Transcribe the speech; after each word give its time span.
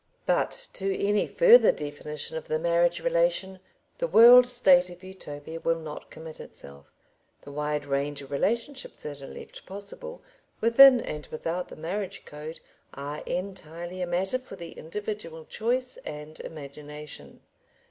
But 0.25 0.67
to 0.73 0.97
any 0.97 1.27
further 1.27 1.71
definition 1.71 2.35
of 2.35 2.47
the 2.47 2.57
marriage 2.57 3.01
relation 3.01 3.59
the 3.99 4.07
World 4.07 4.47
State 4.47 4.89
of 4.89 5.03
Utopia 5.03 5.59
will 5.59 5.77
not 5.77 6.09
commit 6.09 6.39
itself. 6.39 6.91
The 7.41 7.51
wide 7.51 7.85
range 7.85 8.23
of 8.23 8.31
relationships 8.31 9.03
that 9.03 9.21
are 9.21 9.27
left 9.27 9.63
possible, 9.67 10.23
within 10.59 11.01
and 11.01 11.27
without 11.27 11.67
the 11.67 11.75
marriage 11.75 12.25
code, 12.25 12.59
are 12.95 13.21
entirely 13.27 14.01
a 14.01 14.07
matter 14.07 14.39
for 14.39 14.55
the 14.55 14.71
individual 14.71 15.45
choice 15.45 15.97
and 15.97 16.39
imagination. 16.39 17.41